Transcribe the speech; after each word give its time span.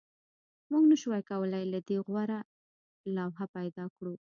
موږ 0.71 0.83
نشوای 0.91 1.21
کولی 1.29 1.63
له 1.73 1.79
دې 1.87 1.97
غوره 2.05 2.39
لوحه 3.15 3.45
پیدا 3.55 3.85
کړو 3.95 4.13